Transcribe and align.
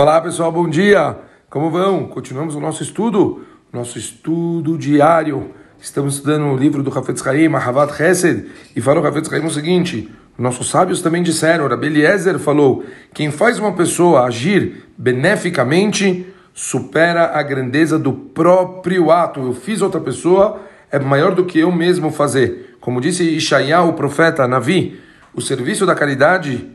Olá 0.00 0.20
pessoal, 0.20 0.52
bom 0.52 0.68
dia! 0.68 1.16
Como 1.50 1.72
vão? 1.72 2.06
Continuamos 2.06 2.54
o 2.54 2.60
nosso 2.60 2.84
estudo, 2.84 3.44
nosso 3.72 3.98
estudo 3.98 4.78
diário. 4.78 5.52
Estamos 5.76 6.14
estudando 6.14 6.44
o 6.44 6.56
livro 6.56 6.84
do 6.84 6.96
Hafetz 6.96 7.20
Chaim, 7.20 7.48
Mahavat 7.48 8.00
Hesed, 8.00 8.48
e 8.76 8.80
falou 8.80 9.02
o 9.02 9.06
Hafetz 9.08 9.28
Chaim 9.28 9.44
o 9.44 9.50
seguinte: 9.50 10.08
nossos 10.38 10.70
sábios 10.70 11.02
também 11.02 11.20
disseram, 11.20 11.66
Rabbi 11.66 11.88
Eliezer 11.88 12.38
falou, 12.38 12.84
quem 13.12 13.32
faz 13.32 13.58
uma 13.58 13.72
pessoa 13.72 14.22
agir 14.22 14.84
beneficamente 14.96 16.32
supera 16.54 17.36
a 17.36 17.42
grandeza 17.42 17.98
do 17.98 18.12
próprio 18.12 19.10
ato. 19.10 19.40
Eu 19.40 19.52
fiz 19.52 19.82
outra 19.82 20.00
pessoa, 20.00 20.60
é 20.92 21.00
maior 21.00 21.34
do 21.34 21.44
que 21.44 21.58
eu 21.58 21.72
mesmo 21.72 22.12
fazer. 22.12 22.76
Como 22.80 23.00
disse 23.00 23.24
Ishaiah, 23.24 23.82
o 23.82 23.94
profeta 23.94 24.46
Navi, 24.46 25.00
o 25.34 25.40
serviço 25.40 25.84
da 25.84 25.96
caridade 25.96 26.70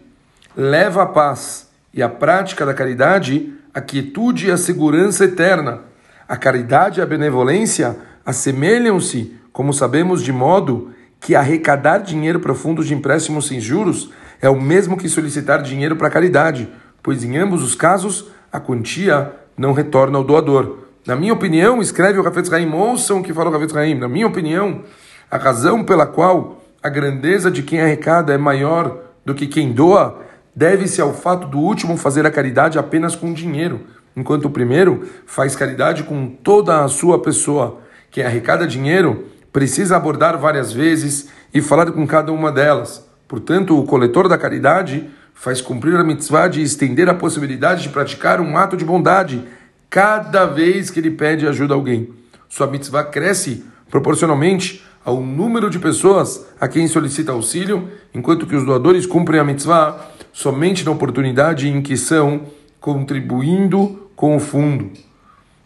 leva 0.58 1.04
a 1.04 1.06
paz 1.06 1.72
e 1.94 2.02
a 2.02 2.10
prática 2.10 2.66
da 2.66 2.74
caridade, 2.74 3.54
a 3.74 3.80
quietude 3.80 4.48
e 4.48 4.52
a 4.52 4.58
segurança 4.58 5.26
eterna. 5.26 5.82
A 6.28 6.36
caridade 6.36 7.00
e 7.00 7.04
a 7.04 7.06
benevolência 7.06 7.96
assemelham-se, 8.26 9.36
como 9.52 9.74
sabemos, 9.74 10.24
de 10.24 10.32
modo 10.32 10.92
que 11.20 11.36
arrecadar 11.36 12.00
dinheiro 12.00 12.40
para 12.40 12.56
fundos 12.56 12.88
de 12.88 12.94
empréstimos 12.94 13.48
sem 13.48 13.60
juros 13.60 14.10
é 14.42 14.50
o 14.50 14.60
mesmo 14.60 14.98
que 14.98 15.08
solicitar 15.08 15.62
dinheiro 15.62 15.96
para 15.96 16.10
caridade, 16.10 16.68
pois 17.02 17.24
em 17.24 17.38
ambos 17.38 17.64
os 17.64 17.76
casos 17.76 18.30
a 18.52 18.60
quantia 18.60 19.32
não 19.58 19.72
retorna 19.72 20.18
ao 20.18 20.24
doador. 20.24 20.80
Na 21.06 21.16
minha 21.16 21.34
opinião, 21.34 21.82
escreve 21.82 22.18
o 22.18 22.24
Rafetz 22.24 22.52
Haim, 22.52 22.72
ouçam 22.74 23.20
o 23.20 23.24
que 23.24 23.34
falou 23.34 23.52
o 23.52 23.54
Rafetz 23.54 23.76
Haim, 23.76 23.96
na 23.96 24.08
minha 24.08 24.28
opinião, 24.28 24.82
a 25.30 25.38
razão 25.38 25.84
pela 25.84 26.06
qual 26.06 26.62
a 26.82 26.90
grandeza 26.90 27.52
de 27.52 27.64
quem 27.64 27.80
arrecada 27.80 28.34
é 28.34 28.38
maior 28.38 29.00
do 29.26 29.34
que 29.34 29.48
quem 29.48 29.72
doa 29.72 30.22
deve-se 30.56 31.02
ao 31.02 31.14
fato 31.14 31.48
do 31.48 31.58
último 31.60 31.98
fazer 31.98 32.26
a 32.26 32.32
caridade 32.32 32.78
apenas 32.78 33.16
com 33.16 33.34
dinheiro, 33.34 33.82
enquanto 34.16 34.46
o 34.46 34.50
primeiro 34.50 35.08
faz 35.26 35.56
caridade 35.56 36.04
com 36.04 36.28
toda 36.28 36.84
a 36.84 36.88
sua 36.88 37.20
pessoa. 37.20 37.80
Quem 38.12 38.24
arrecada 38.24 38.68
dinheiro 38.68 39.26
precisa 39.52 39.98
abordar 39.98 40.38
várias 40.38 40.72
vezes 40.72 41.30
e 41.54 41.62
falar 41.62 41.92
com 41.92 42.06
cada 42.06 42.32
uma 42.32 42.52
delas. 42.52 43.06
Portanto, 43.28 43.78
o 43.78 43.86
coletor 43.86 44.28
da 44.28 44.38
caridade 44.38 45.10
faz 45.34 45.62
cumprir 45.62 45.96
a 45.96 46.04
mitzvah 46.04 46.48
de 46.48 46.62
estender 46.62 47.10
a 47.10 47.14
possibilidade 47.14 47.84
de 47.84 47.90
praticar 47.90 48.40
um 48.40 48.58
ato 48.58 48.78
de 48.78 48.86
bondade 48.86 49.44
cada 49.90 50.46
vez 50.46 50.90
que 50.90 51.00
ele 51.00 51.12
pede 51.12 51.48
ajuda 51.48 51.74
a 51.74 51.78
alguém. 51.78 52.14
Sua 52.48 52.68
mitzvah 52.68 53.04
cresce 53.04 53.66
proporcionalmente 53.90 54.84
ao 55.04 55.22
número 55.22 55.70
de 55.70 55.80
pessoas 55.80 56.46
a 56.60 56.68
quem 56.68 56.88
solicita 56.88 57.32
auxílio, 57.32 57.90
enquanto 58.14 58.48
que 58.48 58.56
os 58.56 58.66
doadores 58.66 59.06
cumprem 59.06 59.40
a 59.40 59.44
mitzvah 59.44 60.13
somente 60.34 60.84
na 60.84 60.92
oportunidade 60.92 61.70
em 61.70 61.82
que 61.82 61.96
são 61.96 62.42
contribuindo 62.82 64.10
com 64.16 64.36
o 64.36 64.40
fundo. 64.40 64.92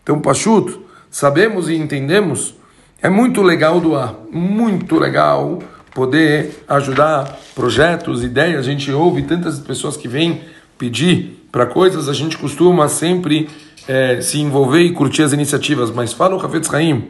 Então, 0.04 0.20
Pachuto, 0.20 0.82
sabemos 1.10 1.70
e 1.70 1.76
entendemos, 1.76 2.54
é 3.02 3.10
muito 3.10 3.42
legal 3.42 3.80
doar, 3.80 4.14
muito 4.32 5.00
legal 5.00 5.60
poder 5.96 6.64
ajudar 6.68 7.40
projetos, 7.56 8.24
ideias. 8.24 8.60
A 8.60 8.70
gente 8.70 8.92
ouve 8.92 9.24
tantas 9.24 9.60
pessoas 9.60 9.98
que 9.98 10.08
vêm 10.08 10.42
pedir 10.78 11.48
para 11.52 11.66
coisas, 11.66 12.08
a 12.08 12.14
gente 12.14 12.38
costuma 12.38 12.88
sempre 12.88 13.50
é, 13.88 14.22
se 14.22 14.40
envolver 14.40 14.82
e 14.82 14.92
curtir 14.92 15.24
as 15.24 15.34
iniciativas, 15.34 15.90
mas 15.90 16.14
fala 16.14 16.36
o 16.36 16.38
Rafetz 16.38 16.72
Haim, 16.72 17.08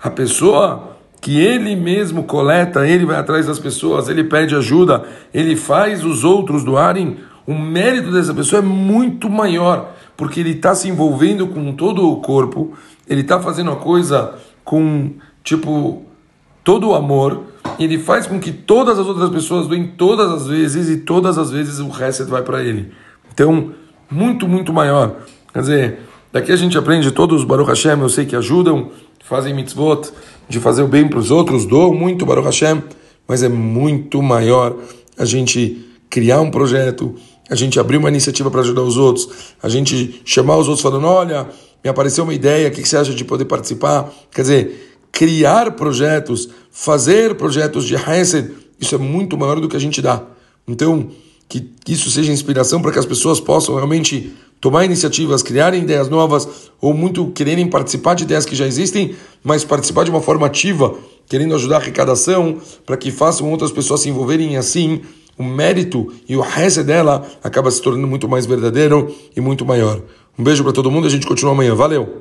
a 0.00 0.10
pessoa 0.10 0.97
que 1.20 1.40
ele 1.40 1.74
mesmo 1.74 2.24
coleta, 2.24 2.86
ele 2.86 3.04
vai 3.04 3.16
atrás 3.16 3.46
das 3.46 3.58
pessoas, 3.58 4.08
ele 4.08 4.24
pede 4.24 4.54
ajuda, 4.54 5.04
ele 5.32 5.56
faz 5.56 6.04
os 6.04 6.24
outros 6.24 6.64
doarem, 6.64 7.16
o 7.46 7.54
mérito 7.54 8.12
dessa 8.12 8.34
pessoa 8.34 8.60
é 8.60 8.64
muito 8.64 9.28
maior, 9.28 9.94
porque 10.16 10.40
ele 10.40 10.50
está 10.50 10.74
se 10.74 10.88
envolvendo 10.88 11.46
com 11.48 11.72
todo 11.72 12.08
o 12.10 12.16
corpo, 12.16 12.72
ele 13.08 13.22
está 13.22 13.40
fazendo 13.40 13.70
a 13.70 13.76
coisa 13.76 14.34
com, 14.64 15.12
tipo, 15.42 16.02
todo 16.62 16.90
o 16.90 16.94
amor, 16.94 17.44
ele 17.78 17.98
faz 17.98 18.26
com 18.26 18.38
que 18.38 18.52
todas 18.52 18.98
as 18.98 19.06
outras 19.06 19.30
pessoas 19.30 19.66
doem 19.66 19.86
todas 19.86 20.30
as 20.30 20.46
vezes 20.46 20.88
e 20.88 20.98
todas 20.98 21.38
as 21.38 21.50
vezes 21.50 21.78
o 21.78 21.88
resto 21.88 22.26
vai 22.26 22.42
para 22.42 22.62
ele. 22.62 22.92
Então, 23.32 23.72
muito, 24.10 24.46
muito 24.46 24.72
maior. 24.72 25.16
Quer 25.52 25.60
dizer, 25.60 25.98
daqui 26.32 26.52
a 26.52 26.56
gente 26.56 26.76
aprende 26.76 27.10
todos 27.10 27.40
os 27.40 27.44
Baruch 27.46 27.68
Hashem, 27.68 27.98
eu 28.00 28.08
sei 28.08 28.26
que 28.26 28.36
ajudam, 28.36 28.90
fazem 29.28 29.54
mitzvot, 29.54 30.10
de 30.48 30.58
fazer 30.58 30.82
o 30.82 30.88
bem 30.88 31.06
para 31.06 31.18
os 31.18 31.30
outros, 31.30 31.66
doam 31.66 31.92
muito, 31.92 32.24
Baruch 32.24 32.46
Hashem, 32.46 32.82
mas 33.26 33.42
é 33.42 33.48
muito 33.48 34.22
maior 34.22 34.74
a 35.18 35.24
gente 35.26 35.86
criar 36.08 36.40
um 36.40 36.50
projeto, 36.50 37.14
a 37.50 37.54
gente 37.54 37.78
abrir 37.78 37.98
uma 37.98 38.08
iniciativa 38.08 38.50
para 38.50 38.62
ajudar 38.62 38.82
os 38.82 38.96
outros, 38.96 39.28
a 39.62 39.68
gente 39.68 40.22
chamar 40.24 40.56
os 40.56 40.66
outros 40.66 40.82
falando, 40.82 41.06
olha, 41.06 41.46
me 41.84 41.90
apareceu 41.90 42.24
uma 42.24 42.32
ideia, 42.32 42.68
o 42.68 42.70
que 42.70 42.82
você 42.88 42.96
acha 42.96 43.12
de 43.12 43.24
poder 43.24 43.44
participar? 43.44 44.10
Quer 44.32 44.42
dizer, 44.42 44.98
criar 45.12 45.72
projetos, 45.72 46.48
fazer 46.70 47.34
projetos 47.34 47.84
de 47.84 47.96
Hesed, 47.96 48.50
isso 48.80 48.94
é 48.94 48.98
muito 48.98 49.36
maior 49.36 49.60
do 49.60 49.68
que 49.68 49.76
a 49.76 49.80
gente 49.80 50.00
dá. 50.00 50.22
Então, 50.66 51.10
que 51.48 51.70
isso 51.88 52.10
seja 52.10 52.32
inspiração 52.32 52.82
para 52.82 52.92
que 52.92 52.98
as 52.98 53.06
pessoas 53.06 53.40
possam 53.40 53.74
realmente 53.74 54.32
tomar 54.60 54.84
iniciativas, 54.84 55.42
criarem 55.42 55.82
ideias 55.82 56.08
novas 56.08 56.48
ou 56.80 56.92
muito 56.92 57.26
quererem 57.28 57.66
participar 57.68 58.14
de 58.14 58.24
ideias 58.24 58.44
que 58.44 58.54
já 58.54 58.66
existem, 58.66 59.14
mas 59.42 59.64
participar 59.64 60.04
de 60.04 60.10
uma 60.10 60.20
forma 60.20 60.46
ativa, 60.46 60.94
querendo 61.28 61.54
ajudar 61.54 61.76
a 61.76 61.78
arrecadação, 61.78 62.58
para 62.84 62.96
que 62.96 63.10
façam 63.10 63.50
outras 63.50 63.70
pessoas 63.70 64.00
se 64.00 64.08
envolverem 64.08 64.56
assim, 64.56 65.00
o 65.38 65.44
mérito 65.44 66.12
e 66.28 66.36
o 66.36 66.40
resto 66.40 66.82
dela 66.82 67.24
acaba 67.42 67.70
se 67.70 67.80
tornando 67.80 68.08
muito 68.08 68.28
mais 68.28 68.44
verdadeiro 68.44 69.14
e 69.36 69.40
muito 69.40 69.64
maior. 69.64 70.02
Um 70.36 70.42
beijo 70.42 70.62
para 70.64 70.72
todo 70.72 70.90
mundo, 70.90 71.06
a 71.06 71.10
gente 71.10 71.26
continua 71.26 71.52
amanhã. 71.52 71.74
Valeu! 71.74 72.16